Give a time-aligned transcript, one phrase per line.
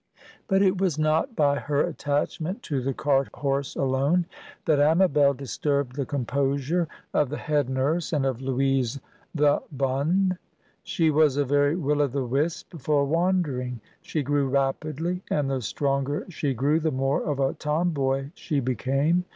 [0.47, 4.25] But it was not by her attachment to the cart horse alone
[4.65, 8.99] that Amabel disturbed the composure of the head nurse and of Louise
[9.35, 10.39] the bonne.
[10.81, 13.79] She was a very Will o' the wisp for wandering.
[14.01, 18.59] She grew rapidly, and the stronger she grew the more of a Tom boy she
[18.59, 19.25] became.